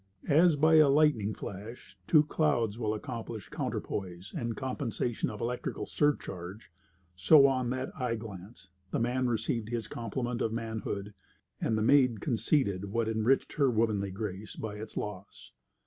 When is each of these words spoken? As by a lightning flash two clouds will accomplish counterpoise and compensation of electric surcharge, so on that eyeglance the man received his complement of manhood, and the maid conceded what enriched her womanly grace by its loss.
As 0.27 0.55
by 0.55 0.77
a 0.77 0.89
lightning 0.89 1.35
flash 1.35 1.95
two 2.07 2.23
clouds 2.23 2.79
will 2.79 2.95
accomplish 2.95 3.49
counterpoise 3.49 4.33
and 4.35 4.57
compensation 4.57 5.29
of 5.29 5.41
electric 5.41 5.75
surcharge, 5.87 6.71
so 7.15 7.45
on 7.45 7.69
that 7.69 7.93
eyeglance 7.93 8.71
the 8.89 8.97
man 8.97 9.27
received 9.27 9.69
his 9.69 9.87
complement 9.87 10.41
of 10.41 10.51
manhood, 10.51 11.13
and 11.59 11.77
the 11.77 11.83
maid 11.83 12.19
conceded 12.19 12.85
what 12.85 13.07
enriched 13.07 13.53
her 13.53 13.69
womanly 13.69 14.09
grace 14.09 14.55
by 14.55 14.73
its 14.77 14.97
loss. 14.97 15.51